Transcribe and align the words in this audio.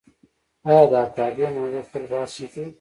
آیا 0.67 0.81
د 0.91 0.93
حقابې 1.03 1.47
موضوع 1.57 1.83
تل 1.91 2.03
بحث 2.11 2.33
نه 2.41 2.47
کیږي؟ 2.53 2.63